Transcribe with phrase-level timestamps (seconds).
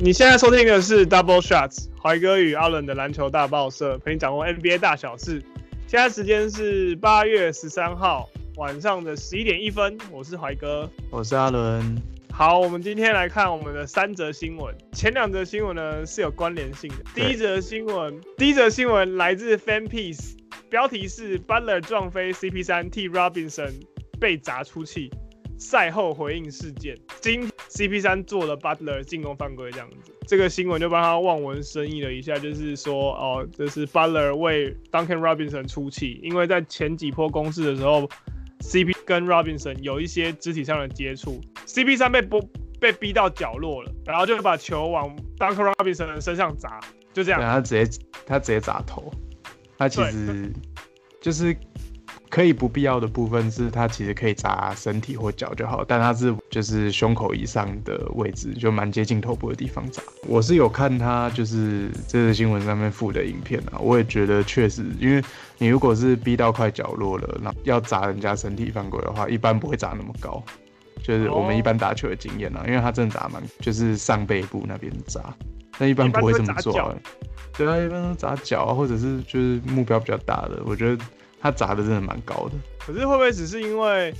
[0.00, 5.42] 你现在收听的是 Double Shots，怀哥与阿伦的篮球大报社，陪你掌握 NBA 大小事。
[5.88, 8.28] 现在时间是八月十三号
[8.58, 12.00] 晚上的十一点一分，我是怀哥，我是阿伦。
[12.32, 14.72] 好，我们今天来看我们的三则新闻。
[14.92, 16.96] 前两则新闻呢是有关联性的。
[17.12, 20.36] 第一则新闻，第一则新闻来自 Fan Piece，
[20.70, 23.72] 标题是 Butler 撞飞 CP3 替 Robinson
[24.20, 25.10] 被砸出气。
[25.58, 38.08] 赛后回应事件，今 CP 三做了 Butler 进攻犯规这样子，这个新闻就帮他望文生义了一下，就是说哦，这是 Butler 为 Duncan Robinson 出气，因为在前几波攻势的时候
[38.60, 42.40] ，CP 跟 Robinson 有一些肢体上的接触，CP 三被逼
[42.80, 46.78] 被逼到角落了，然后就把球往 Duncan Robinson 的身上砸，
[47.12, 49.12] 就这样，他直接他直接砸头，
[49.76, 50.52] 他其实
[51.20, 51.56] 就是。
[52.38, 60.00] 可以不必要的部分是，它其实可以砸身体或脚就好，但它是就是胸口以上的位置，就蛮接近头部的地方砸。
[60.24, 65.20] 我是有看他就是这个新闻上面附的影片啊，我也觉得确实，因为
[65.58, 70.40] 你如果是逼到快角落了，那要砸人家身体犯规的话，一般不会砸那么高，
[71.02, 75.34] 就是我们一般打球的经验啊，因为他真的砸蛮，就是上背部那边砸，
[75.76, 76.94] 但一般不会这么做啊。
[77.56, 81.04] 对啊，一般都砸脚啊，或者是就是目标比较大的，我觉得。
[81.40, 84.12] 他砸的真的蛮高的，可是会不会只是因为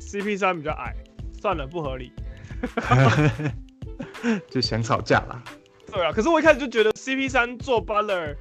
[0.00, 0.94] CP 三比较矮？
[1.40, 2.10] 算了，不合理，
[4.50, 5.42] 就想吵架啦。
[5.92, 8.34] 对啊，可是我一开始就觉得 CP 三做 Butler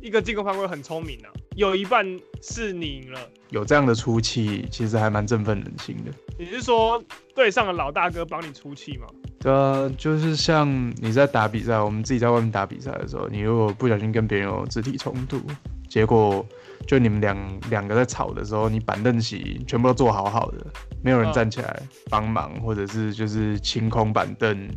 [0.00, 2.04] 一个进攻犯规很聪明啊，有一半
[2.40, 6.10] 是你赢了，有这样的出气，其实还蛮振奋人心的。
[6.38, 7.02] 你是说
[7.34, 9.06] 队上的老大哥帮你出气吗？
[9.38, 15.42] 对啊，就是像你在打比赛，我们自己在外面打比赛的时候，你如果不小心跟别人有肢体冲突，
[15.90, 16.46] 结果。
[16.86, 20.66] 就你们两两个在吵的时候，你板凳席全部都坐好好的，
[21.02, 24.68] 没有人站起来帮忙，或者是就是清空板凳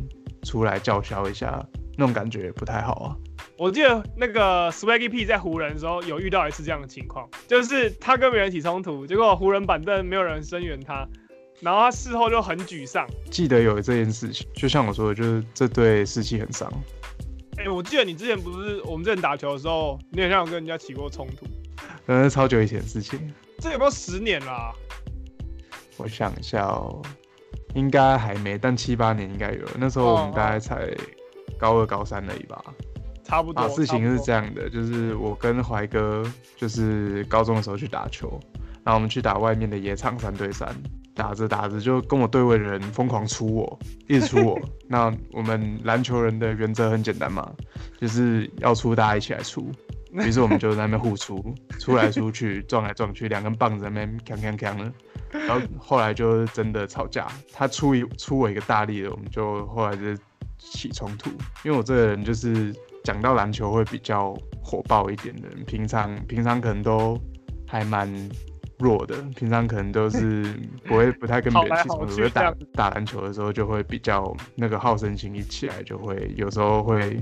[0.42, 1.64] 出来叫嚣一下，
[1.96, 3.16] 那种感觉也不太好啊。
[3.56, 11.06] 我记得那个 Swaggy P 在湖人的时候有遇到一次这样的情况，就是他跟别人起冲突，结果湖人板凳没有人声援他，
[11.60, 13.06] 然后他事后就很沮丧。
[13.30, 16.72] 记得有这件事情，就像我说的，就是这对士气很伤。
[17.58, 21.46] 哎、欸，我记得你之前不是我们之前打球的时候，你好像有跟人家起过冲突。
[22.06, 24.72] 那是超久以前的事情，这有没有十年啦、啊？
[25.96, 27.00] 我想一下哦，
[27.74, 29.64] 应该还没，但七八年应该有。
[29.78, 30.88] 那时候我们大概才
[31.58, 32.64] 高二、高三而已吧，
[33.22, 33.60] 差不多。
[33.60, 36.24] 啊，事情是这样的，就是我跟怀哥
[36.56, 38.40] 就是高中的时候去打球，
[38.82, 40.74] 然后我们去打外面的野场三对三，
[41.14, 44.58] 打着打着就跟我对位的人疯狂出我，一直出我。
[44.88, 47.52] 那我们篮球人的原则很简单嘛，
[48.00, 49.70] 就是要出大家一起来出。
[50.12, 54.92] 于是我们就在那边互出，出来出去，撞来撞去，两根棒子在那边锵锵锵的。
[55.32, 60.02] 然后后来就真的吵架，他出一出我一个大力的，我们就后来就
[60.58, 61.30] 起冲突。
[61.64, 67.16] 因为我这个人就是讲到篮球会比较火爆一点的人，平常平常可能都
[67.66, 68.12] 还蛮
[68.80, 70.42] 弱的，平常可能都是
[70.84, 77.20] 不会不太跟别人起冲突，所以打打篮球的时候就会比较那个好胜心一起来，就会有时候会。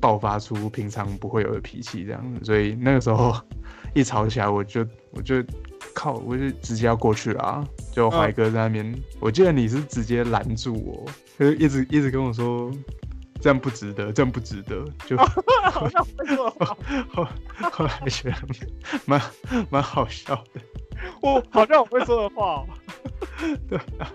[0.00, 3.32] 爆发出平常不会有的脾气，这样子，所以那个时候
[3.94, 5.36] 一吵起来，我就 我就
[5.94, 7.64] 靠，我就直接要过去了啊！
[7.92, 11.08] 就怀哥在那边，嗯，我记得你是直接拦住我，
[11.38, 12.72] 就一直一直跟我说
[13.40, 15.16] 这样不值得，这样不值得，就
[15.70, 16.04] 好像
[17.12, 17.28] 后
[17.70, 18.36] 后来觉得
[19.04, 19.20] 蛮
[19.70, 20.60] 蛮好笑的，
[21.22, 22.68] 我好像我会说的话，喔，
[23.68, 24.10] 对啊，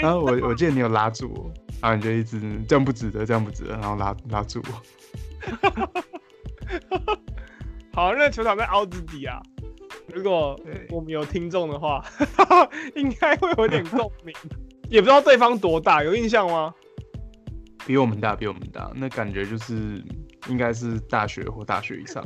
[0.00, 1.50] 然后我我记得你有拉住我，
[1.80, 4.82] 然后你就一直这样不值得，这样不值得，然后拉拉住我。
[7.92, 9.40] 好，那球场在凹子底啊。
[10.12, 10.58] 如果
[10.90, 12.04] 我们有听众的话，
[12.96, 14.34] 应该会有点共鸣。
[14.88, 16.74] 也不知道对方多大，有印象吗？
[17.86, 18.90] 比我们大，比我们大。
[18.94, 20.04] 那感觉就是
[20.48, 22.24] 应该是大学或大学以上。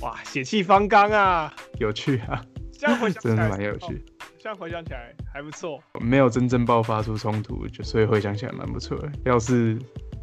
[0.00, 2.44] 哇，血气方刚啊，有趣啊！
[2.80, 4.04] 这样回想真的蛮有趣。
[4.38, 5.78] 这样回想起来还不错。
[6.00, 9.12] 没有真正爆发出冲突，就所以回想起来蛮不错的。
[9.24, 9.78] 要是。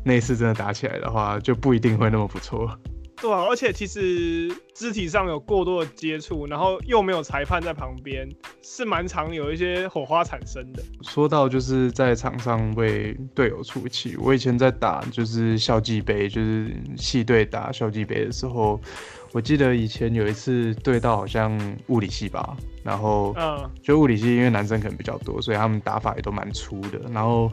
[0.05, 2.79] 那次真的打起来的话，就不一定会那么不错。
[3.17, 8.25] 对啊，而且其实肢体上有过多的接触，然后又没有裁判在旁边，
[8.61, 10.81] 是蛮常有一些火花产生的。
[11.01, 18.79] 说到就是在场上为队友出气，我以前在打就是校际杯，就是系队打校际杯的时候，
[19.37, 21.55] 我记得以前有一次对到好像
[21.89, 27.51] 物理系吧，然后嗯，就物理系因为男生可能比较多，所以他们打法也都蛮粗的，然后。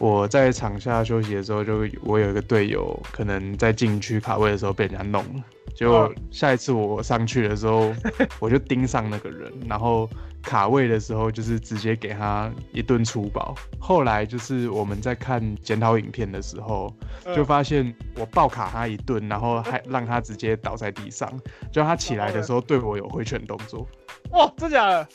[0.00, 5.44] 我在场下休息的时候，就我有一个队友，可能在禁区卡位的时候被人家弄了，
[5.74, 7.92] 结果下一次我上去的时候，
[8.38, 10.08] 我就盯上那个人，然后
[10.42, 13.54] 卡位的时候就是直接给他一顿粗暴。
[13.80, 16.94] 后来就是我们在看检讨影片的时候，
[17.34, 21.28] 就发现我暴卡他一顿，然后还让他直接倒在地上。
[21.72, 23.86] 就他起来的时候对我有挥拳动作。
[24.30, 25.08] 哇，真假的？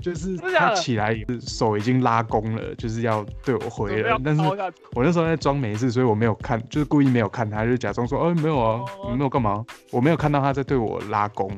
[0.00, 4.20] 就是他起来手已经拉弓了，就是要对我挥了。
[4.24, 8.80] 但是我那时候在装没事，所以我没有看，就是故意没有看他，就假装说，哦，没有啊，
[9.10, 9.64] 你没有干嘛？
[9.90, 11.48] 我没有看到他在对我拉弓，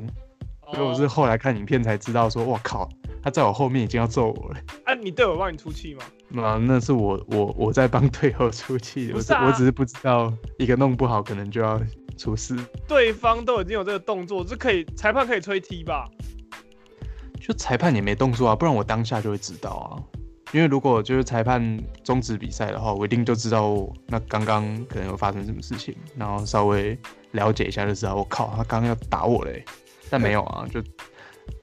[0.72, 2.88] 所以我是后来看影片才知道说，我靠，
[3.22, 4.60] 他在我后面已经要揍我了。
[4.84, 6.42] 啊，你队友帮你出气吗？
[6.42, 11.80] 啊，那是我我我在帮队友出气，我我只是不知道一个弄不好可能就要
[12.16, 12.56] 出事。
[12.88, 16.08] 对方都已经有这个动作，这可以裁判可以吹踢吧？
[17.42, 19.98] 就裁判也没动作啊，不然我当下就会知道啊。
[20.52, 26.96] 因为如果就是裁判终止比赛的话，我一定就知道那刚刚可能有发生什么事情，然后稍微
[27.30, 28.14] 了解一下就知道。
[28.14, 29.64] 我靠，他刚刚要打我嘞！
[30.10, 30.78] 但没有啊，就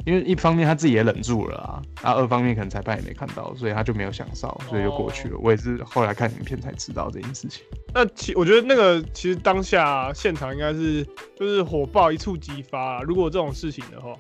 [0.06, 5.38] 因为一方面他自己也忍住了啊，然后二方面可能裁判也没看到，所以他就没有想哨，所以就过去了。
[5.40, 7.64] 我也是后来看影片才知道这件事情。
[7.94, 11.06] 那其我觉得那个其实当下现场应该是
[11.38, 14.16] 就是火爆一触即发啊，如果这种事情的话。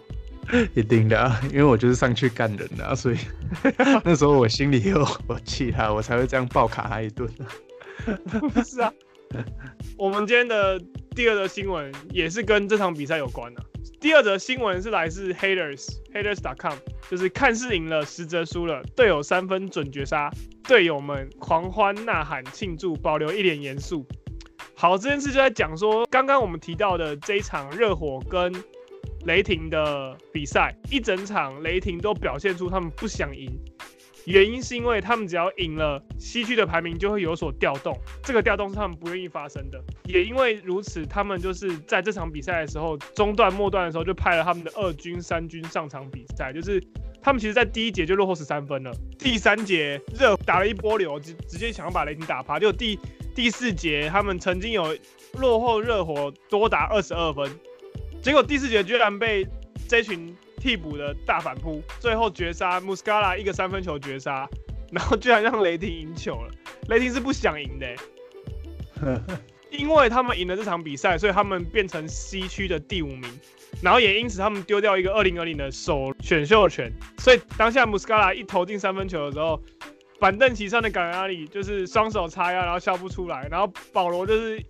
[0.73, 3.17] 一定的啊，因为我就是上去干人的啊，所以
[4.03, 7.29] 那时候我心里有我气他，我才会这样暴卡他一顿。
[8.53, 8.91] 不是啊，
[9.95, 10.81] 我们今天的
[11.15, 13.65] 第二则新闻也是跟这场比赛有关的啊。
[13.99, 16.77] 第二则新闻是来自 Haters，Haters.com，
[17.11, 20.31] 就是看似赢了，实则输了，队友三分准绝杀，
[20.63, 24.05] 队友们狂欢呐喊庆祝，保留一脸严肃。
[24.73, 28.51] 好，这件事就在讲说，刚刚我们提到的这一场热火跟。
[29.25, 33.51] 雷霆的比赛一整场，雷霆都表现出他们不想赢，
[34.25, 39.83] 原因是因为他们只要赢了，西区的排名就会有所调动，这个调动是他们不愿意发生的。
[40.05, 46.81] 也因为如此，他们就是在这场比赛的时候，中段末段的时候就派了他们的二军、三军上场比赛，就是
[47.21, 52.97] 他们其实在第一节就落后十三分了，第三节热打了一波流，直直接想要把雷霆打趴，就第
[53.35, 54.97] 第四节他们曾经有
[55.37, 57.51] 落后热火多达二十二分。
[58.21, 59.47] 结果第四节居然被
[59.87, 64.47] 这群替补的大反扑，最后绝杀穆斯卡拉一个三分球绝杀，
[64.91, 66.51] 然后居然让雷霆赢球了。
[66.89, 67.95] 雷霆是不想赢的，
[69.71, 73.23] 因为他们赢了这场比赛，所以他们变成西区的第五名，
[73.81, 76.91] 然后也因此他们丢掉一个二零二零的首选秀权。
[77.19, 79.59] 所以当下穆斯卡拉一投进三分球的时候，
[80.19, 84.61] 板凳席上的赶鸭里就是双手叉腰，然后笑不出来，然后保罗就是。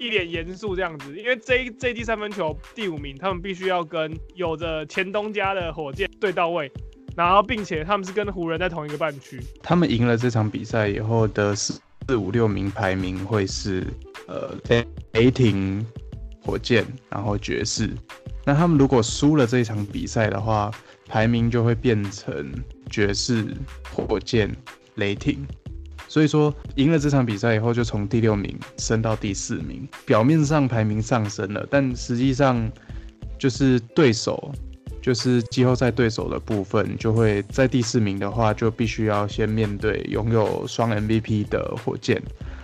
[0.00, 6.72] 一脸严肃这样子，因为这一这一记三分球第五名，他们必须要跟有着前东家的火箭对到位，
[7.14, 9.38] 然后并且他们是跟湖人在同一个半区。
[9.62, 13.86] 他们赢了这场比赛以后的四四五六名排名会是
[14.26, 14.56] 呃
[15.12, 15.86] 雷霆、
[16.42, 17.90] 火箭，然后爵士。
[18.44, 20.70] 那他们如果输了这一场比赛的话，
[21.06, 22.50] 排名就会变成
[22.88, 23.44] 爵士、
[23.92, 24.50] 火箭、
[24.94, 25.46] 雷霆。
[26.10, 32.68] 所以说，赢了这场比赛以后，就从第六名升到第四名，表面上排名上升了，但实际上
[33.38, 34.50] 就是对手，
[35.00, 42.20] 就是季后赛对手的部分，就会在第四名的话，就必须要先面对拥有双 MVP 的火箭，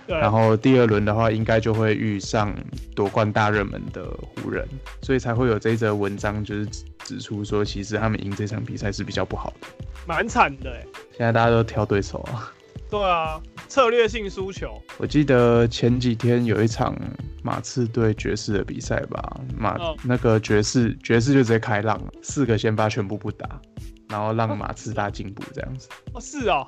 [0.08, 2.52] 然后第二轮的话，应该就会遇上
[2.96, 4.10] 夺冠大热门的
[4.42, 4.66] 湖人，
[5.02, 6.66] 所以才会有这一则文章，就是
[7.04, 9.68] 指出说，其实他们赢这场比赛是比较不好的，
[10.04, 10.84] 蛮惨的哎，
[11.16, 12.52] 现在大家都挑对手啊。
[12.88, 14.80] 对啊，策略性输球。
[14.98, 16.96] 我记得前几天有一场
[17.42, 23.60] 马刺对爵士的比赛吧，马、哦、那个爵士爵士就直接开浪了，四个先发全部不打，
[24.08, 25.88] 然后让马刺大进步这样子。
[26.14, 26.66] 哦，是哦，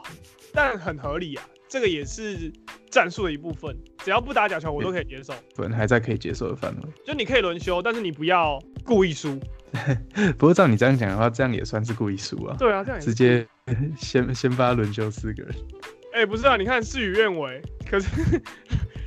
[0.53, 2.53] 但很合理啊，这个也是
[2.91, 6.83] 战术的一部分，只要不打假球我都可以接受，对，还在可以接受的范围。
[7.07, 9.39] 就你可以轮休，但是你不要故意输。
[10.37, 12.57] 不过照你这样讲的话，这样也算是故意输啊。
[12.59, 13.47] 对啊，这样也是直接
[13.97, 15.55] 先 先发轮休四个人。
[16.19, 17.63] 哎、不是啊，你看事与愿违。
[17.89, 18.09] 可是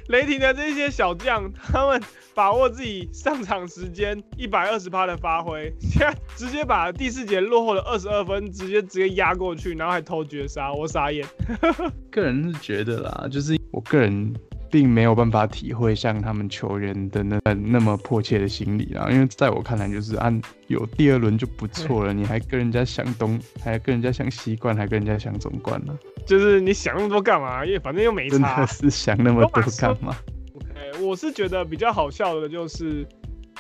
[0.08, 2.02] 雷霆的这些小将，他们
[2.34, 11.28] 把握自己上场时间一百二十趴的发挥，现在直接把第四节落后的二十二分直接直接压过去，然后还偷绝杀，我傻眼。
[12.10, 14.34] 个人是觉得啦，就是我个人。
[14.72, 25.94] 并没有办法体会像他们球员的那那么迫切的心理啊，因为在我看来，就是按有第二轮就不错了，你还跟人家想东，还跟人家想西冠，还跟人家想总冠呢，
[26.26, 27.66] 就是你想那么多干嘛？
[27.66, 28.36] 因为反正又没差。
[28.38, 30.16] 真的是想那么多干嘛
[30.56, 33.08] ？OK，我是觉得比较好笑的就是，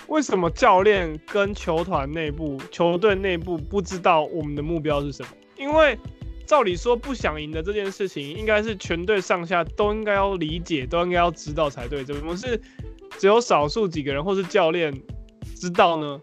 [0.07, 5.29] 为什么教练跟球团内部、球队内部不知道我们的目标是什么？
[5.57, 5.97] 因为。
[6.47, 12.03] 照理说，不想赢的这件事情，应该是全队上下都应该要理解，都应该要知道才对。
[12.03, 12.59] 怎么是
[13.17, 14.93] 只有少数几个人或是教练
[15.55, 16.19] 知道呢？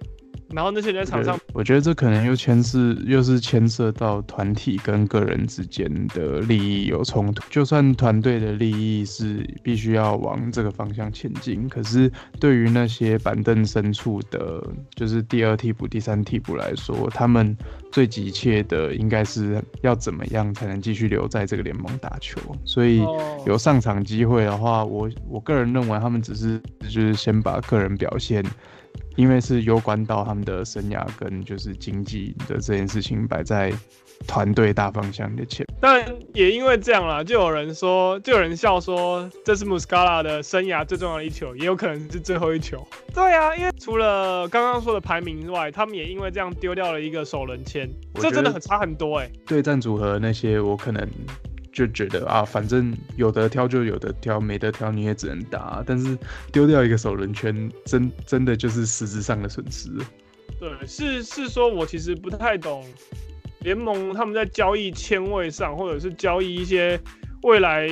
[0.50, 7.42] 然后那些人在场上我，我觉得这可能又牵涉，又是牵涉到团体跟个人之间的利益有冲突。
[7.50, 17.54] 就算团队的利益是必须要往这个方向前进，可是对于那些板凳深处的，就是第二替补、第三替补来说，他们
[17.92, 22.40] 最急切的应该是要怎么样才能继续留在这个联盟打球。
[22.64, 23.02] 所以
[23.46, 28.42] 有上场机会的话，我我个人认为他们只是就是先把个人表现。
[29.18, 33.72] 因为是攸关到他们的生涯跟就是经济的这件事情摆在
[34.28, 42.86] 团队大方向的前，但也因为这样啦，就有人说，就有人笑说，这是 Muscala 的生涯最重要的一球，也有可能是最后一球。
[43.12, 49.32] 对啊，因为除了刚刚说的排名之外，他们也因为这样丢掉了一个首轮签，这真的很差很多哎、欸。
[49.44, 51.08] 对战组合那些，我可能。
[51.78, 55.80] 就觉得啊，反正有得挑就有得挑，没得挑你也只能打。
[55.86, 56.18] 但是
[56.50, 59.88] 丢掉一个首轮圈，真真的就是实质上的损失。
[60.58, 62.84] 对，是是说，我其实不太懂
[63.60, 67.00] 联盟他们在交易签位上，或者是交易一些
[67.44, 67.88] 未来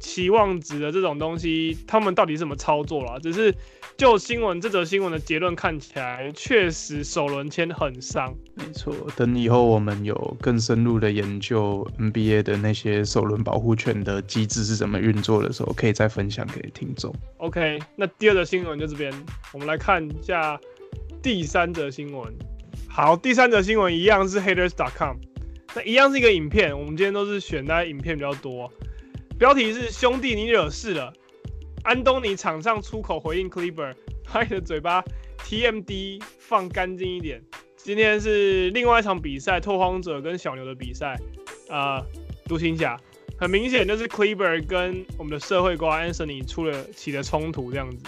[0.00, 3.18] 期望值的这种东西，他们到底怎么操作啦？
[3.22, 3.54] 只是。
[3.98, 8.32] 就新闻这则新闻的结论看起来，确实首轮签很伤。
[8.54, 17.12] 没错，等以后我们有更深入的研究 NBA 的那些首轮保护权的机制是怎么运作的时候，可以再分享给听众。
[17.38, 19.12] OK，那第二则新闻就这边，
[19.52, 20.56] 我们来看一下
[21.20, 22.32] 第三则新闻。
[22.88, 25.16] 好，第三则新闻一样是 Haters.com，
[25.74, 26.72] 那一样是一个影片。
[26.72, 28.72] 我们今天都是选大家影片比较多，
[29.36, 31.12] 标题是兄弟你惹事了。
[31.88, 33.94] 安东尼场上出口回应 Kleber，
[34.30, 35.02] 把你的嘴巴
[35.38, 37.42] TMD 放干净一点。
[37.78, 41.18] 今天是另外一场比赛，拓荒者跟小牛的比赛。
[41.70, 42.04] 啊、
[42.44, 43.00] 独行侠
[43.38, 48.04] 很明显就是 Kleber 跟我们的社会瓜 Anthony 出了起了冲突，这样子。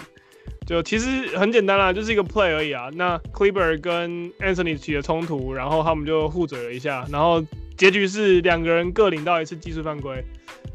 [0.67, 2.91] 就其实很简单啦，就是一个 play 而已啊。
[2.93, 7.43] 那 Kleber 跟 Anthony 起了冲突，然后他们就互嘴了一下，然后
[7.75, 10.23] 结局是两个人各领到一次技术犯规。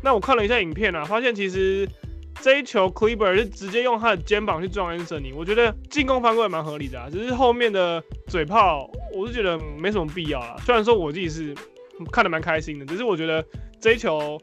[0.03, 1.89] 那我看了一下影片啊，发现其实。
[2.41, 7.09] 这一球 c l e b e r 是直接用他的肩膀去撞 Anthony，我觉得进攻犯规也蛮合理的啊。
[7.11, 10.57] 只是后面的嘴炮，我是觉得没什么必要啦。
[10.65, 11.55] 虽然说我自己是
[12.13, 13.45] 看得蛮开心的，只是我觉得
[13.81, 14.41] 这一球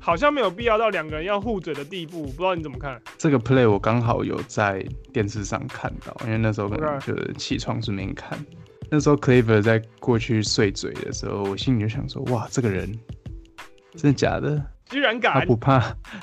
[0.00, 2.22] 好像没有必要到两个人要互嘴的地步。
[2.22, 3.00] 不知道你怎么看？
[3.16, 8.38] 这个 play 我刚好有在电视上看到，因为那时候可能就是起床顺便看。
[8.90, 12.90] 那时候 c l e v e r 在过去碎嘴的时候，我心里就想说：哇，这个人
[13.94, 14.64] 真的假的？
[14.88, 15.34] 居然敢！
[15.34, 15.78] 他不怕，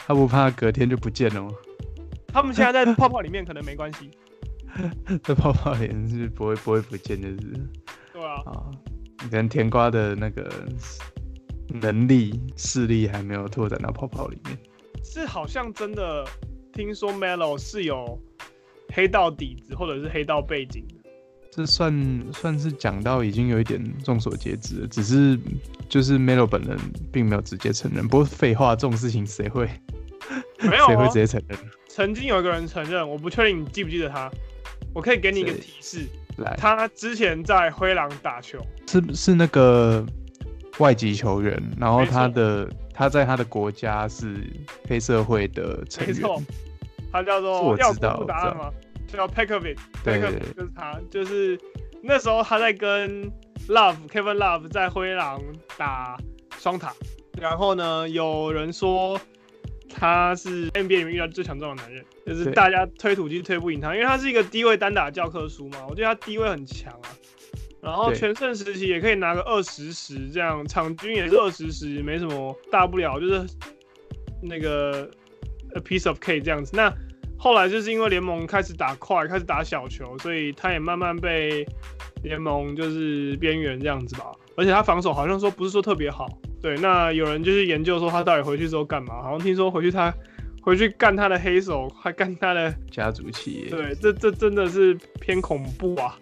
[0.07, 1.51] 他不怕隔天就不见了吗？
[2.27, 4.10] 他们现在在 泡泡里面可能没关系，
[5.24, 7.38] 在泡泡里是不会不会不见就，是。
[8.13, 8.41] 对啊。
[8.45, 8.72] 啊，
[9.17, 10.51] 可能甜瓜的那个
[11.69, 14.57] 能力势力还没有拓展到泡泡里面。
[15.03, 16.25] 是好像真的
[16.74, 18.19] 听说 Melo 是有
[18.93, 20.94] 黑道底子或者是黑道背景的。
[21.55, 25.39] 这算算是讲到已经有一点众所皆知了，只是
[25.88, 26.77] 就是 Melo 本人
[27.13, 28.05] 并没有直接承认。
[28.05, 29.69] 不过废话，这种事情谁会
[30.59, 31.57] 没有谁、啊、 会直接承认？
[31.88, 34.29] 曾经有一个人承认，我不确定你记不记得他。
[34.93, 36.05] 我可以给你一个提示，
[36.38, 40.05] 来，他之前在灰狼打球，是是那个
[40.79, 44.45] 外籍球员，然后他的他在他的国家是
[44.89, 46.41] 黑社会的成员，没错，
[47.13, 48.69] 他叫做我知道，答案吗？
[49.07, 51.59] 叫 Pekovic，对，对，对，就是他，就是
[52.01, 53.24] 那时候他在跟
[53.67, 55.41] Love Kevin Love 在灰狼
[55.77, 56.17] 打
[56.59, 56.93] 双塔，
[57.39, 59.19] 然后呢，有人说
[59.89, 67.09] 他是 NBA 里面遇到最强壮的男人，就是大家推土机推不赢他，因为他是一个低位单打教科书嘛，我觉得他低位很强啊，
[67.81, 73.45] 然后全盛时期也可以拿个二十十这样，场均也是二十十，没什么大不了，就是
[74.41, 75.09] 那个
[75.75, 76.93] a piece of cake 这样子，那。
[77.37, 81.67] 后来就是因为联盟开始打快，开始打小球，所以他也慢慢被
[82.23, 84.25] 联盟就是边缘这样子吧。
[84.57, 86.27] 而且他防守好像说不是说特别好。
[86.61, 89.21] 对，那有人就是研究说他到底回去之后干嘛？
[89.21, 90.11] 好像听说回去他
[90.61, 93.69] 回去干他的黑手，还干他的家族企业。
[93.69, 96.17] 对，这这真的是偏恐怖啊。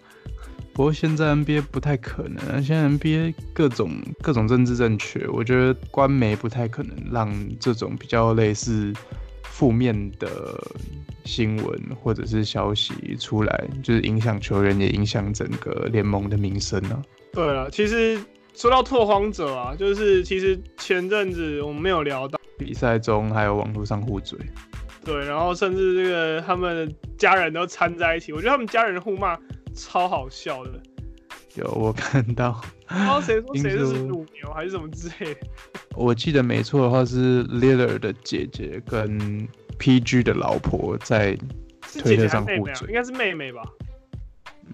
[0.74, 8.92] 不过现在 NBA 不太可能啊，现在 NBA 各种各种政治正确，我觉得官媒不太可能让这种比较类似
[9.54, 10.28] 负面的。
[11.26, 17.02] 新闻或者是消息出来，就是影响球员，也影响整个联盟的名声啊。
[17.32, 18.22] 对了，其实
[18.54, 24.38] 说到拓荒者啊，就是其实前阵子我们没有聊到比赛中还有网络上互嘴，
[25.02, 29.34] 对，然后甚至这个他们家人都掺在一起，我觉得他们家人互骂
[29.74, 30.72] 超好笑的。
[31.54, 35.40] 有我看到，然后谁说谁是乳牛还是什么之类的？
[35.94, 39.48] 我记得没错的话是 Lillard 的姐姐跟。
[39.76, 41.36] PG 的老婆在
[42.00, 43.60] 推特上互嘴，应该是妹妹吧？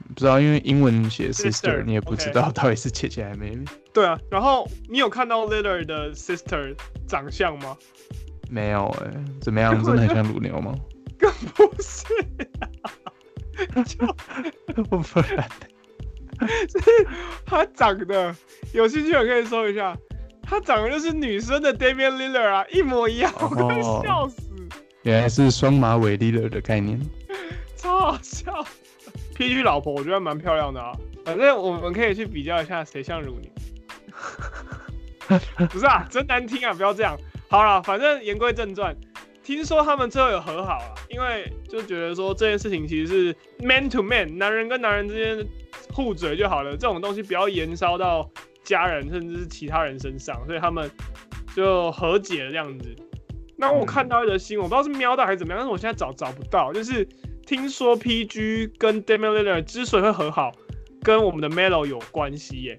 [0.09, 3.65] 不知道，因为英文写 sister，, 你也不知道到底是姐姐还是妹妹。
[3.95, 6.77] 对啊，然后你有看到 Lillard 的 sister
[7.09, 7.75] 长相吗？
[8.51, 9.83] 没有哎、欸，怎么样？
[9.83, 10.75] 真的很像乳牛吗？
[11.19, 12.05] 更 不是、
[12.61, 14.07] 啊，就
[14.85, 15.49] 不然，
[16.69, 17.07] 是
[17.45, 18.35] 他长得
[18.73, 19.97] 有兴趣，我可以搜一下，
[20.43, 24.43] 他长得就是女生的 Damian Lillard 啊，一模一样，我快笑死。
[25.03, 27.01] 原来是双马尾 Lillard 的概念，
[27.77, 28.65] 超好笑。
[29.35, 30.93] PG 老婆我觉得蛮漂亮的啊，
[31.25, 33.51] 反正我们可以去比较一下谁像乳牛。
[35.71, 36.75] 不是啊，真难听啊！
[36.75, 37.17] 不要这样。
[37.49, 38.95] 好了，反正言归正传，
[39.43, 45.39] 听说他们最后有和好了，因为就觉得说这件事情其实是 man to man，男人跟男人之间
[45.93, 48.29] 互嘴就好了，这种东西不要延烧到
[48.65, 50.91] 家人甚至是其他人身上，所以他们
[51.55, 52.95] 就和解了这样子。
[53.57, 57.07] 那我看到一则新闻，我不知道是瞄到还是怎么样，但是我现在找找不到，就是。
[57.47, 60.53] 听说 PG 跟 Damian Lillard 之所以会和好，
[61.03, 62.79] 跟我们的 Melo 有关系耶？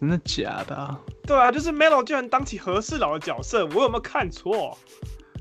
[0.00, 0.98] 真的假的？
[1.24, 4.76] 对啊，就是 Melo 居然当起和事佬的角色，我有没有看错？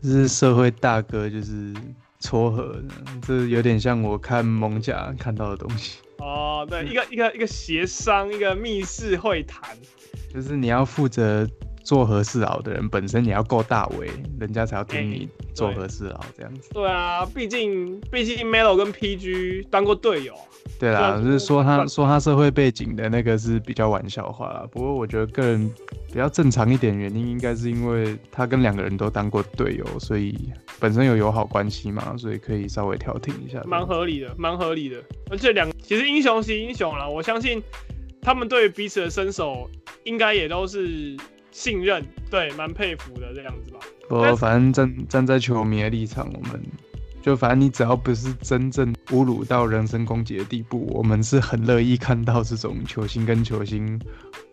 [0.03, 1.73] 这是社会大哥，就是
[2.19, 2.93] 撮合的，
[3.25, 5.97] 这有点像我看艋舺看到的东西。
[6.23, 9.77] 哦，对，一个一个一个协商，一个密室会谈，
[10.33, 11.45] 就是你要负责。
[11.83, 14.09] 做和事佬的人本身也要够大为，
[14.39, 16.69] 人家才要听你做和事佬这样子。
[16.73, 20.33] 对啊，毕竟毕竟 Melo 跟 PG 当过队友。
[20.79, 24.65] 对啦，就是说他说他社会背景的那个是比较玩笑话啦。
[24.71, 25.69] 不过我觉得个人
[26.07, 30.49] 比较正常一点原因，应该是因为他跟两个人都当过队友，所以
[30.79, 33.61] 本身有友好关系嘛，所以可以稍微调停一下。
[33.65, 35.03] 蛮合理的，蛮合理的。
[35.29, 37.61] 而且两其实英雄惜英雄啦，我相信
[38.21, 39.69] 他们对于彼此的身手
[40.05, 41.17] 应该也都是。
[41.53, 43.79] 信任，对，蛮佩服的这样子吧。
[44.09, 46.61] 不反正站站在球迷的立场，我们
[47.21, 53.97] 就反正你只要不是真正侮辱到人身攻击的地步，我们是很乐意看到这种球星跟球星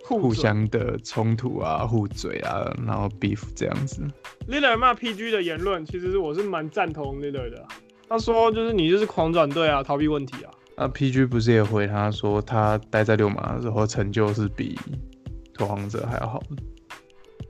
[0.05, 4.03] 互相的冲突啊、互嘴啊，然后 beef 这样子。
[4.49, 7.67] Lillard 骂 PG 的言论，其实我是蛮赞同 Lillard 的。
[8.09, 10.51] 他说就是你就是狂转队啊，逃避问题啊。
[10.77, 14.79] 那 PG 不是也回他说，他待在六马的时候成就是比
[15.53, 16.63] 拓荒者还要好的。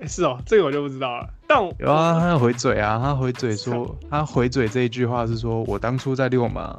[0.00, 1.28] 欸、 是哦，这个我就不知道了。
[1.46, 6.78] 但我有啊，他回嘴啊，他回嘴说，他回嘴这一句话是说，我当初在六马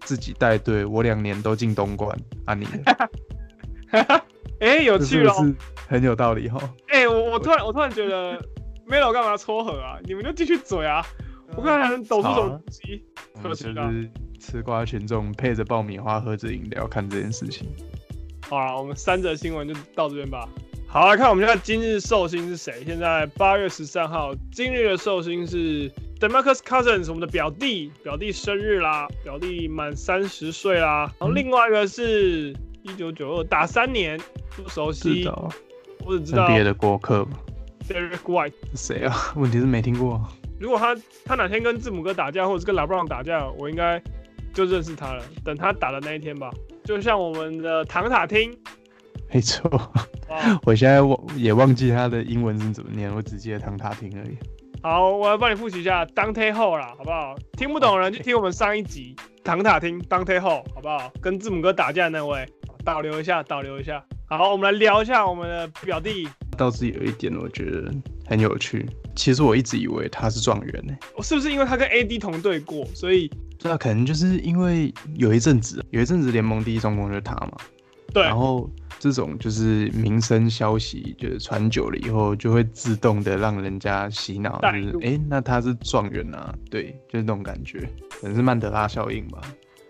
[0.00, 2.66] 自己带队，我两年都进东莞啊你。
[3.90, 4.20] 哎、
[4.60, 5.54] 欸，有趣哦，是
[5.88, 6.58] 很有道理哈。
[6.88, 8.40] 哎、欸，我我突然我突然觉得
[8.88, 9.98] ，Melo 干嘛撮合啊？
[10.04, 11.04] 你们就继续嘴啊，
[11.56, 13.04] 我看还能抖出什么东西。
[13.42, 17.68] 我们就是吃瓜群众配着爆米花喝着饮料看这件事情。
[18.48, 20.48] 好了，我们三则新闻就到这边吧。
[20.92, 22.84] 好，来看我们现在今日寿星是谁？
[22.84, 31.10] 现在八月十三号，今日的寿星是 DeMarcus Cousins，我们的表弟，表弟生日啦，表弟满三十岁啦。
[31.18, 34.20] 然后另外一个是一九九二打三年，
[34.54, 35.50] 不熟悉，道
[36.04, 37.38] 我只知道别的过客吧。
[37.88, 39.16] Derek White 是谁啊？
[39.34, 40.20] 问题是没听过。
[40.60, 43.98] 如果他他哪天跟字母哥打架，或者是跟 LeBron 打架，我应该
[44.52, 45.24] 就认识他了。
[45.42, 46.50] 等他打的那一天吧，
[46.84, 48.54] 就像我们的唐塔听。
[49.32, 49.70] 没错，
[50.64, 54.36] 我现在忘也忘记他的英文是怎么念，我只记得唐塔听而已。
[54.82, 57.34] 好，我来帮你复习一下 Dante Hall 啦，好不好？
[57.56, 61.10] 听不懂的人就听我们上一集唐塔听 Dante Hall，好不好？
[61.20, 62.46] 跟字母哥打架的那位，
[62.84, 64.04] 导流一下，导流一下。
[64.26, 66.28] 好，我们来聊一下我们的表弟。
[66.58, 67.90] 倒是有一点我觉得
[68.26, 70.94] 很有趣，其实我一直以为他是状元呢。
[71.16, 73.30] 我是不是因为他跟 AD 同队过，所以？
[73.58, 77.52] 对啊，可能就是因为有一阵子，有一阵子联盟第一中锋就是他嘛。
[78.12, 78.68] 对，然后。
[79.02, 87.80] 这种就是民生消息，就是传久了以后，就会自动的让人家洗脑，就是哎、欸，那他是状元啊，对，就是那种感觉，
[88.20, 89.40] 可能是曼德拉效应吧。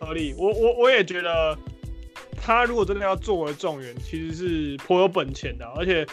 [0.01, 1.55] 合理，我我我也觉得，
[2.41, 6.07] 他如果真的要作为状元，其实是颇有本钱的，而且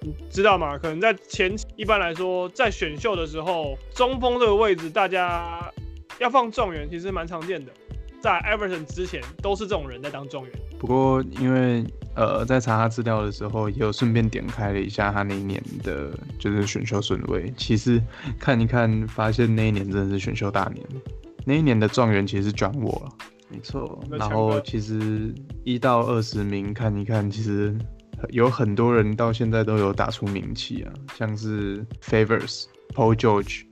[0.00, 0.78] 你知道吗？
[0.78, 5.70] 可能在前期，一般来说，在选秀的时候，中锋这个位置，大家
[6.18, 7.70] 要放状元，其实蛮常见的。
[8.18, 10.52] 在 Everton 之前，都是这种人在当状元。
[10.78, 11.84] 不过因为。
[12.16, 17.52] 呃，在查他资料的时候，也有顺便点开了一下他那一年的，就是选秀顺位。
[17.58, 18.02] 其实
[18.38, 20.82] 看一看，发现那一年真的是选秀大年。
[21.44, 23.10] 那一年的状元其实是 John Wall，
[23.50, 24.02] 没错。
[24.10, 27.76] 然后其实一到二十名看一看，其实
[28.30, 33.64] 有很多人到现在都有打出名气啊，像是 Favors、Paul George、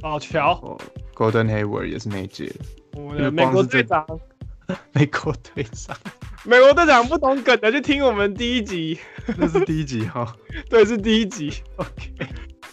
[0.00, 0.78] 宝乔、
[1.14, 2.50] ，Golden Hayward 也是那一届。
[2.94, 4.06] 我们的美国队长，
[4.92, 5.94] 美国队长。
[6.44, 8.98] 美国队长不懂梗的，就听我们第一集。
[9.36, 10.36] 那是第一集哈，
[10.68, 11.52] 对，是第一集。
[11.76, 11.92] OK，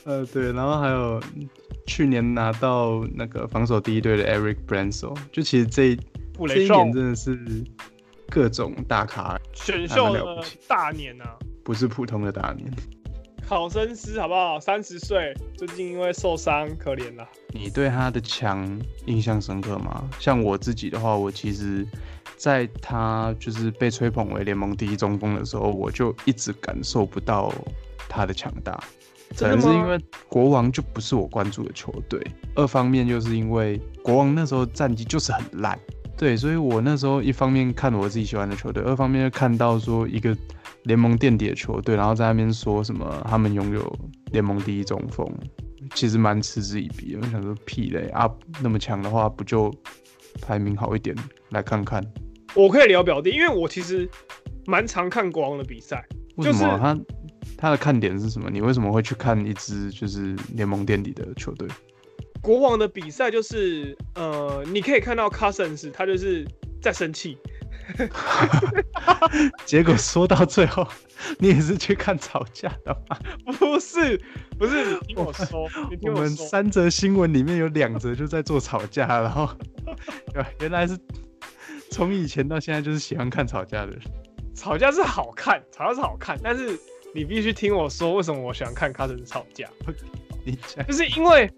[0.05, 1.21] 呃，对，然后还有
[1.85, 5.95] 去年拿到那个防守第一队的 Eric Bledsoe，就其实这
[6.47, 7.37] 这一年真的是
[8.27, 12.71] 各种大咖，选秀的大年啊，不是普通的大年。
[13.47, 14.59] 考生师好不好？
[14.59, 17.27] 三十岁，最近因为受伤，可怜了。
[17.51, 20.07] 你对他的强印象深刻吗？
[20.19, 21.83] 像我自己的话，我其实，
[22.39, 27.53] 在他就是被吹捧为联盟第一中锋的时候，我就一直感受不到
[28.07, 28.81] 他的强大。
[29.37, 32.19] 可能是因为国王就不是我关注的球队，
[32.55, 35.77] 二方面就是因为国王那时候战绩就是很烂，
[36.17, 40.35] 对，所以我那时候一方面看我自己喜欢的球队，二方面就看到说一个。
[40.83, 43.99] 联盟垫底的球队，然后在那边说什么他们拥有
[44.31, 45.29] 联盟第一中锋，
[45.93, 47.19] 其实蛮嗤之以鼻的。
[47.21, 48.27] 我想说屁嘞啊，
[48.61, 49.71] 那么强的话，不就
[50.41, 51.13] 排名好一点
[51.49, 52.01] 来看看？
[52.53, 54.09] 我可以聊表弟，因为我其实
[54.65, 56.03] 蛮常看国王的比赛。
[56.35, 56.97] 为什么他
[57.57, 58.49] 他的看点是什么？
[58.49, 61.67] 你为什么会去看一支就是联盟垫底的球队？
[62.41, 66.47] 国王的比赛就是呃，你可以看到 Cousins 他就是
[66.81, 67.37] 在生气。
[69.65, 70.87] 结果说到最后，
[71.39, 73.17] 你也是去看吵架的吗？
[73.57, 74.21] 不是，
[74.57, 79.49] 不是，你听我说，我你听我说，我们三则新闻里面有两则就在做吵架，然后
[80.61, 80.95] 原来是
[81.89, 84.01] 从以前到现在就是喜欢看吵架的人。
[84.55, 86.77] 吵架是好看，吵架是好看，但是
[87.13, 89.69] 你必须听我说，为什么我喜欢看 Cousins 吵架？
[90.45, 91.49] 你，就是因为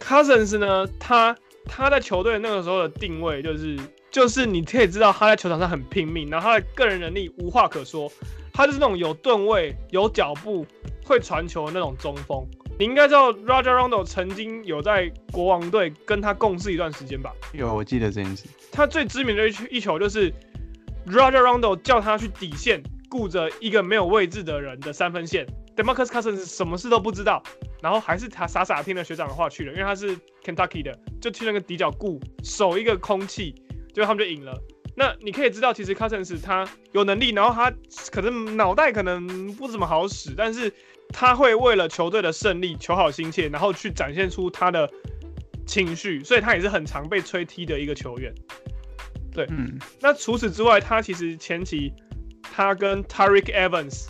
[0.00, 3.78] Cousins 呢，他他在球队那个时候的定位就是。
[4.10, 8.10] 就是你可以知道他在球场上很拼命，然后他的个人能力无话可说，
[8.52, 10.66] 他就是那种有吨位、有脚步、
[11.04, 12.44] 会传球的那种中锋。
[12.80, 17.30] 你应该知道 Rajon Rondo 曾经有在国王队跟他共事一段时间吧？
[17.52, 18.46] 有，我记得这件事。
[18.72, 20.32] 他最知名的一球就是
[21.06, 27.42] Rajon Rondo 叫他去底线，顾着一个没有位置的人的三分线，DeMarcus Cousins 什么事都不知道，
[27.82, 33.54] 然后还是他傻傻听了学长的话去了，因为他是 Kentucky 的，就去那个底角顾守一个空气。
[33.92, 34.58] 就他们就赢了。
[34.96, 37.70] 那你可以知道，其实 Cousins 他有能力，然后他
[38.10, 40.72] 可能脑袋可能不怎么好使，但是
[41.12, 44.90] 他会为了球队的胜利求好心切，然后去展现出他的
[45.66, 48.34] 情绪，所以他也是很常被吹踢的一个球员。
[49.32, 49.78] 对，嗯。
[50.00, 51.92] 那除此之外，他其实前期
[52.42, 54.06] 他跟 Tyreke Evans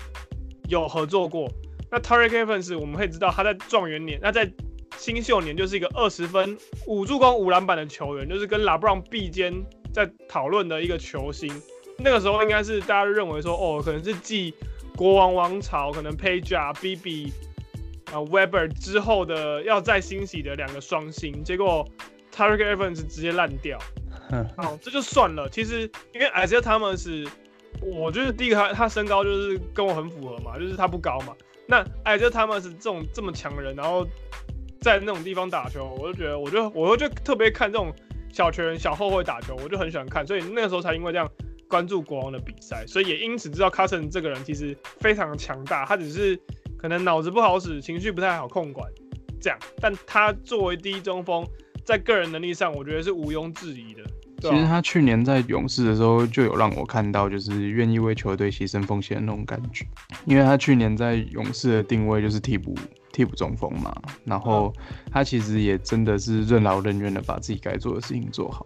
[0.68, 1.50] 有合作过。
[1.90, 4.48] 那 Tariq Evans 我们可以知道他在状元年，那在
[4.96, 9.52] 新秀年就是一个二十分、五助攻、五篮板的球员，就是跟 LeBron 并肩
[9.92, 11.52] 在讨论的一个球星。
[11.98, 14.54] 那个时候应该是大家都认为说，哦，可能是继
[14.96, 17.32] 国王王朝，可能 Peja、BB
[18.12, 21.42] 啊 Weber 之后的要再兴起的两个双星。
[21.44, 21.88] 结果
[22.34, 23.78] Tyreke Evans 直接烂掉。
[24.56, 25.48] 好，这就算了。
[25.48, 25.82] 其实
[26.14, 27.28] 因为 Isaiah Thomas，
[27.80, 31.34] 我就是第一个他他身高就是跟我很符合嘛，就是他不高嘛。
[31.66, 34.06] 那 Isaiah Thomas 这种这么强的人，然后。
[34.82, 37.92] 在那种地方打球，我就觉得，我就我就特别看这种
[38.32, 41.30] 小球员、小后卫打球，我就很喜欢看，所以那个时候才因为这样
[41.70, 46.38] 关注国王的比赛，所以也因此知道 Cousins 这个人其实非常强大，他只是
[46.76, 48.90] 可能脑子不好使，情绪不太好控管
[49.40, 51.46] 这样，但他作为第一中锋，
[51.84, 54.02] 在个人能力上，我觉得是毋庸置疑的。
[54.42, 59.86] 其实他去年在勇士的时候就有让我看到，就是愿意为球队牺牲奉献的那种感觉，
[60.24, 62.74] 因为他去年在勇士的定位就是替补。
[63.12, 63.92] 替补中锋嘛，
[64.24, 64.72] 然后
[65.10, 68.64] 他其实也真的是任劳任怨的把自己该做的事情做好。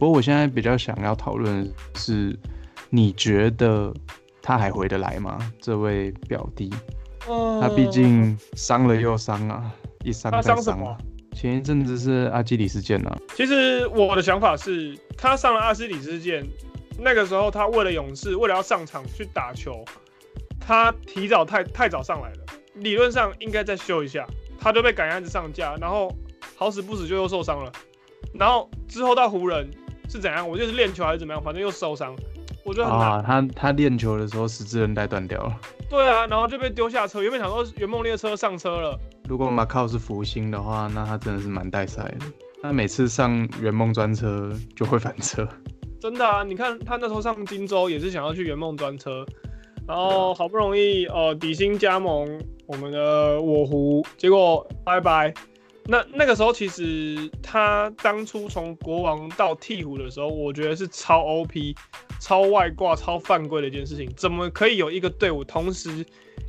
[0.00, 2.34] 不过我现在比较想要讨论的是，
[2.88, 3.92] 你觉得
[4.40, 5.38] 他还回得来吗？
[5.60, 6.70] 这位表弟，
[7.60, 9.70] 他毕竟伤了又伤啊，
[10.02, 10.96] 一伤再伤啊。
[11.34, 13.18] 前一阵子是阿基里斯腱啊。
[13.36, 16.46] 其实我的想法是，他上了阿基里斯腱，
[16.98, 19.84] 那个时候他为了勇士，为了要上场去打球，
[20.58, 22.38] 他提早太太早上来了。
[22.76, 24.26] 理论上应该再修一下，
[24.58, 26.10] 他就被赶鸭子上架，然后
[26.56, 27.70] 好死不死就又受伤了，
[28.32, 29.70] 然后之后到湖人
[30.10, 30.46] 是怎样？
[30.46, 32.16] 我就是练球还是怎么样，反正又受伤，
[32.64, 33.12] 我觉得很难。
[33.12, 35.56] 啊，他他练球的时候十字韧带断掉了。
[35.88, 38.98] 对啊，然后就被丢下车，原本想说圆梦列车上车了。
[39.28, 42.26] 如果马靠是福星的话，那他真的是蛮带赛的。
[42.60, 45.48] 他每次上圆梦专车就会翻车。
[46.00, 49.24] 真的啊，你看他那时候上荆州也是想要去圆梦专车。
[49.88, 55.32] 然后好不容易呃底薪加盟我们的我湖，结果拜拜。
[55.90, 61.74] 那那个时候其实他当初从国王到鹈鹕的时候，我觉得是超 OP、
[62.20, 64.08] 超外挂、超犯规的一件事情。
[64.16, 66.06] 怎么可以有一个队伍同时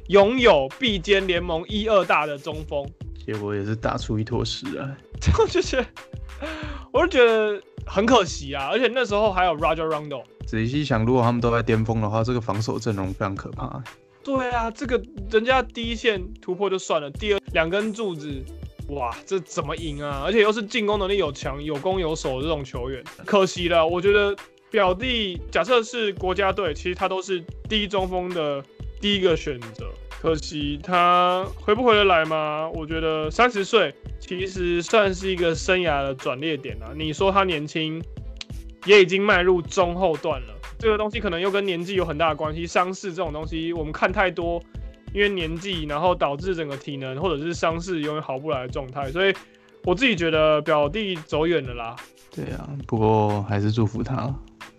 [0.09, 2.87] 拥有并肩联盟一二大的中锋？
[3.25, 4.95] 结果也是打出一坨屎啊！
[5.39, 5.87] 我就觉得，
[6.93, 8.69] 我就觉得很可惜啊。
[8.71, 10.21] 而且那时候还有 Roger Rondo。
[10.45, 13.83] 仔细想，如果他们都在巅峰的话，这个防守阵容非常可怕。
[14.23, 15.01] 对啊，这个
[15.31, 18.43] 人家第一线突破就算了，第二两根柱子，
[18.91, 20.21] 哇，这怎么赢啊？
[20.25, 23.85] 而且又是进攻能力有强、有攻有守的这种球员，可惜了。
[23.85, 24.35] 我觉得
[24.69, 28.63] 表弟假设是国家队，其实他都是第一中锋的
[28.99, 29.89] 第一个选择。
[30.21, 32.69] 可惜他回不回得来吗？
[32.75, 36.91] 我觉得三十岁其实算是一个生涯的转捩点啊。
[36.95, 38.03] 你说他年轻，
[38.85, 40.53] 也已经迈入中后段了。
[40.77, 42.67] 这个东西可能又跟年纪有很大的关系。
[42.67, 44.61] 伤势这种东西，我们看太多，
[45.13, 49.11] 因为年纪，然后导致整个体能或者是伤势永远好不来的状态。
[49.11, 49.33] 所以
[49.83, 51.95] 我自己觉得表弟走远了啦。
[52.33, 54.33] 对啊，不过还是祝福他。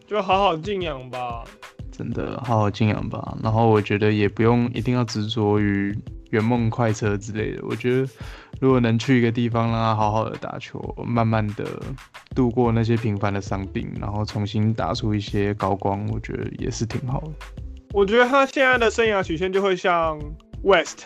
[0.06, 1.42] 就好好静养吧，
[1.90, 3.36] 真的好好静养吧。
[3.42, 5.96] 然后我觉得也不用一定要执着于
[6.30, 7.62] 圆梦快车之类的。
[7.66, 8.08] 我觉得
[8.60, 11.66] 如果能去一个地方让他好好的打球，慢慢的
[12.34, 17.32] 度过那些平凡的伤病，然后重新打出一些高光，我觉得也是挺好的。
[17.92, 20.18] 我觉得他现在的生涯曲线就会像
[20.62, 21.04] West，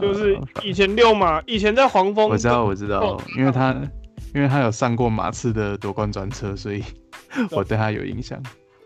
[0.00, 2.28] 就是以前六马，呃、以前在黄蜂。
[2.28, 3.74] 我知道，我知道，因为他
[4.34, 6.82] 因为他有上过马刺的夺冠专车，所以。
[7.52, 8.42] 我对他有印象，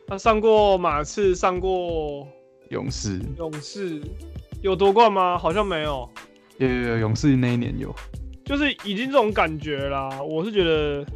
[0.06, 2.28] 他上过马刺，上过
[2.68, 4.02] 勇士，勇士
[4.60, 5.38] 有夺冠吗？
[5.38, 6.06] 好像没有。
[6.58, 7.90] 有有有，勇士那一年有，
[8.44, 10.20] 就是已经这种感觉啦。
[10.20, 11.06] 我是觉得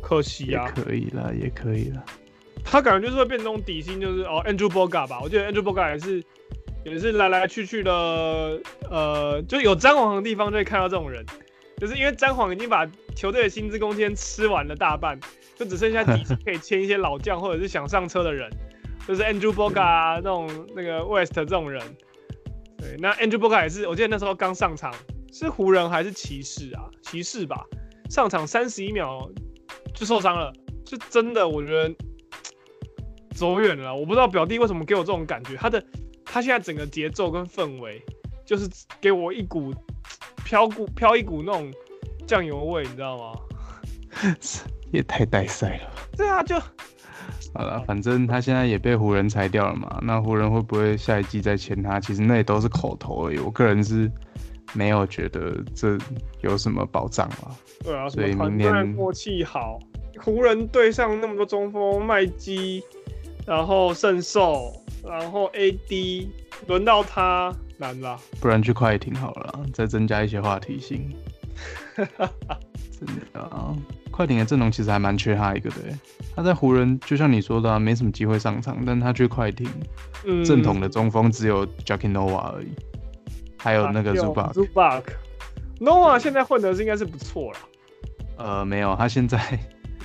[0.00, 0.72] 可惜啊。
[0.74, 2.02] 可以啦，也可以了。
[2.70, 5.20] 他感觉就是会变成底薪，就是哦，Andrew Bogut 吧。
[5.22, 6.24] 我觉得 Andrew Bogut 也是
[6.84, 11.24] 也是来来去去的，呃，就有詹皇的地方就会看到这种人，
[11.78, 15.18] 就是因为詹皇已经把球队的薪资空间吃完了大半。
[15.56, 18.48] 就只剩下底薪可以签一些老将或者是想上车的人，
[19.08, 21.82] 就是 Andrew Bogut 啊，那种那个 West 这种人。
[22.78, 24.94] 对，那 Andrew Bogut 也是，我记得那时候刚上场，
[25.32, 26.84] 是湖人还是骑士啊？
[27.02, 27.66] 骑士吧，
[28.08, 29.28] 上场三十一秒
[29.92, 30.52] 就受伤了，
[30.84, 31.92] 就真的我觉得
[33.38, 33.94] 走远了。
[33.94, 35.82] 我不知道表弟为什么给我这种感觉，他的
[36.24, 38.02] 他现在整个节奏跟氛围，
[38.44, 38.68] 就是
[39.00, 39.72] 给我一股
[40.44, 41.72] 飘股飘一股那种
[42.26, 43.38] 酱油味，你知道吗？
[44.90, 45.90] 也太带赛了。
[46.16, 46.58] 对啊，就
[47.54, 49.98] 好了，反正他现在也被湖人裁掉了嘛。
[50.02, 52.00] 那湖人会不会下一季再签他？
[52.00, 53.38] 其实那也都是口头而已。
[53.38, 54.10] 我个人是
[54.72, 55.96] 没有觉得这
[56.40, 57.54] 有什么保障啊。
[57.84, 59.78] 对啊，所以明年默契好，
[60.20, 62.82] 湖人队上那么多中锋，麦基，
[63.48, 66.28] 然后圣兽，然后 AD，
[66.66, 68.20] 轮到他难了。
[68.40, 71.10] 不然去快艇好了，再增加一些话题性。
[71.96, 73.74] 真的啊。
[74.10, 75.76] 快艇的阵容其实还蛮缺他一个的，
[76.34, 79.66] 他在湖人就像你说的，啊，没什么机会上场，但他去快艇，
[80.44, 82.68] 正统的中锋只有 Joakim Noah 而已，
[83.56, 84.52] 还有那个 Zubac。
[84.52, 85.04] Zubac
[85.80, 87.58] Noah 现在混的是应该是不错了。
[88.38, 89.38] 呃，没有，他现在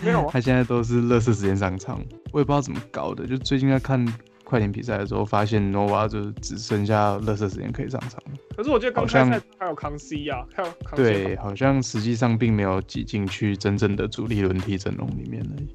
[0.01, 2.01] 没有，他现在都是垃圾时间上场，
[2.31, 4.05] 我也不知道怎么搞的，就最近在看。
[4.45, 8.21] 快艇比赛的时候，发现 Nova 就只剩下垃圾时间可以上场。
[8.55, 11.03] 可是我觉得刚开赛还有康熙啊，还有康熙。
[11.03, 15.67] 对，好像实际上并没有挤进去真正的主力轮替阵容里面而已。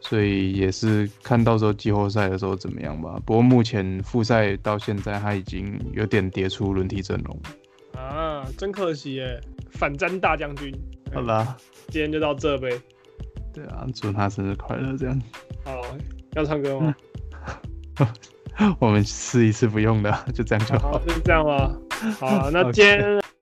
[0.00, 3.20] 所以也是看到时候季后赛的时候怎么样吧。
[3.24, 7.40] 不过目前复赛到现在，他已经有点跌出轮替阵容。
[7.92, 9.40] 啊，真可惜耶！
[9.70, 10.74] 反战大将军。
[11.12, 11.56] 好啦，
[11.88, 12.70] 今天就到这呗。
[13.58, 14.96] 对啊，祝他生日快乐！
[14.96, 15.20] 这样。
[15.64, 15.82] 好，
[16.34, 16.94] 要唱歌吗？
[18.78, 20.92] 我们试一次不用的，就这样就好。
[20.92, 21.76] 好，就是这样吗？
[22.20, 23.20] 好，那 今天。